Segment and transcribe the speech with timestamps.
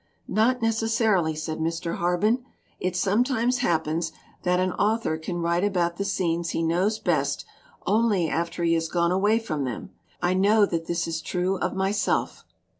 [0.41, 1.97] ''Not necessarily, ''said Mr.
[1.97, 2.43] Harben.
[2.87, 7.45] ''It some times happens that an author can write about the scenes he knows best
[7.85, 9.91] only after he has gone away from them.
[10.19, 12.45] I know that this is true of myself.